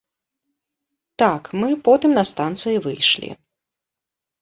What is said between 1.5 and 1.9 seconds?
мы